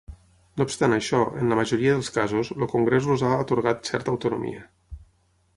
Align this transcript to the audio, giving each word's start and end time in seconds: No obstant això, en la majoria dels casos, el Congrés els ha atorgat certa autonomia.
No 0.59 0.65
obstant 0.67 0.95
això, 0.95 1.19
en 1.41 1.53
la 1.53 1.57
majoria 1.59 1.93
dels 1.97 2.09
casos, 2.17 2.51
el 2.57 2.71
Congrés 2.73 3.11
els 3.17 3.27
ha 3.29 3.33
atorgat 3.45 3.93
certa 3.93 4.15
autonomia. 4.17 4.65